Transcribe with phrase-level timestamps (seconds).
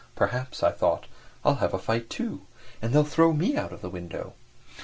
[0.15, 1.05] "Perhaps," I thought,
[1.45, 2.41] "I'll have a fight, too,
[2.81, 4.33] and they'll throw me out of the window."